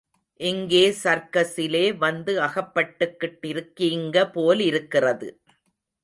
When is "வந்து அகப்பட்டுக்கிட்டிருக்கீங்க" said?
1.97-4.23